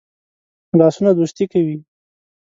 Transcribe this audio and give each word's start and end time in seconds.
لاسونه 0.79 1.11
دوستی 1.17 1.45
کوي 1.51 1.77